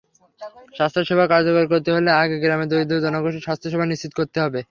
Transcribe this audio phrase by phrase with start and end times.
[0.77, 4.59] স্বাস্থ্যসেবা কার্যকর করতে হলে আগে গ্রামের দরিদ্র জনগোষ্ঠীর স্বাস্থ্যসেবা নিশ্চিত করতে হবে।